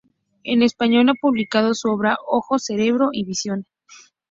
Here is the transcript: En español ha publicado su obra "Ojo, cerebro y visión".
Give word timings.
En 0.43 0.63
español 0.63 1.09
ha 1.09 1.13
publicado 1.13 1.75
su 1.75 1.87
obra 1.87 2.17
"Ojo, 2.25 2.57
cerebro 2.57 3.09
y 3.11 3.23
visión". 3.23 3.67